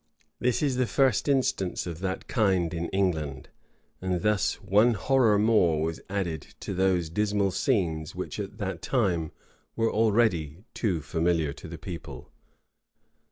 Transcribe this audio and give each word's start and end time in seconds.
This 0.39 0.63
is 0.63 0.77
the 0.77 0.87
first 0.87 1.27
instance 1.29 1.85
of 1.85 1.99
that 1.99 2.27
kind 2.27 2.73
in 2.73 2.89
England; 2.89 3.49
and 4.01 4.21
thus 4.23 4.55
one 4.55 4.95
horror 4.95 5.37
more 5.37 5.79
was 5.79 6.01
added 6.09 6.41
to 6.61 6.73
those 6.73 7.07
dismal 7.07 7.51
scenes 7.51 8.15
which 8.15 8.39
at 8.39 8.57
that 8.57 8.81
time 8.81 9.31
were 9.75 9.91
already 9.93 10.47
but 10.55 10.73
too 10.73 11.01
familiar 11.03 11.53
to 11.53 11.67
the 11.67 11.77
people. 11.77 12.31